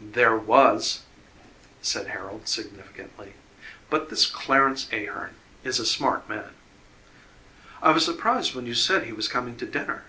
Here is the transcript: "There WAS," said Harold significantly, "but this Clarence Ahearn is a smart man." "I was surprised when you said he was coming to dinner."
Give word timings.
"There 0.00 0.36
WAS," 0.36 1.02
said 1.80 2.08
Harold 2.08 2.48
significantly, 2.48 3.34
"but 3.88 4.10
this 4.10 4.26
Clarence 4.26 4.88
Ahearn 4.92 5.36
is 5.62 5.78
a 5.78 5.86
smart 5.86 6.28
man." 6.28 6.50
"I 7.80 7.92
was 7.92 8.04
surprised 8.04 8.56
when 8.56 8.66
you 8.66 8.74
said 8.74 9.04
he 9.04 9.12
was 9.12 9.28
coming 9.28 9.56
to 9.58 9.66
dinner." 9.66 10.02